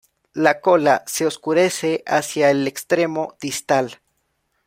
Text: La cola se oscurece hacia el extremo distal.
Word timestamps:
La 0.33 0.61
cola 0.61 1.03
se 1.05 1.27
oscurece 1.27 2.01
hacia 2.07 2.49
el 2.49 2.65
extremo 2.67 3.37
distal. 3.39 3.99